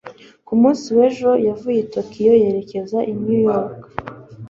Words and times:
ku 0.45 0.53
munsi 0.61 0.87
w'ejo 0.97 1.31
yavuye 1.47 1.79
i 1.83 1.87
tokiyo 1.95 2.33
yerekeza 2.43 2.97
i 3.11 3.13
new 3.21 3.37
york 3.47 3.75